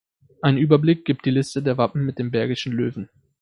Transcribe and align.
Ein 0.41 0.57
Überblick 0.57 1.05
gibt 1.05 1.27
die 1.27 1.29
Liste 1.29 1.61
der 1.61 1.77
Wappen 1.77 2.03
mit 2.07 2.17
dem 2.17 2.31
Bergischen 2.31 2.73
Löwen. 2.73 3.11